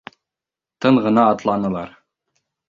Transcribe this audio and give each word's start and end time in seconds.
Тын 0.85 0.97
ғына 1.09 1.27
атланылар. 1.35 1.93